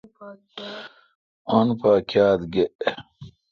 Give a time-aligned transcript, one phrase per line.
[1.51, 2.65] اں پان کیا تھ گے°